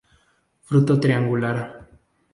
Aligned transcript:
Fruto 0.67 0.99
triangular. 0.99 1.57